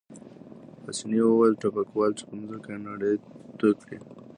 پاسیني 0.81 1.19
وویل: 1.23 1.53
ټوپکوال، 1.61 2.11
پر 2.27 2.35
مځکه 2.41 2.69
يې 2.75 2.79
ناړې 2.85 3.13
تو 3.59 3.67
کړې. 3.81 3.97